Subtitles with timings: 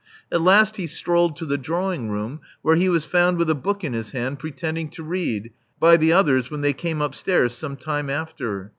[0.31, 3.83] At last he strolled to the drawing room, where he was found with a book
[3.83, 8.09] in his hand, pretending to read, by the others when they came upstairs some time
[8.09, 8.69] after.